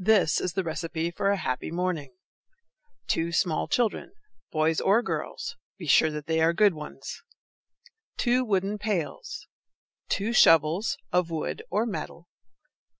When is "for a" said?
1.16-1.36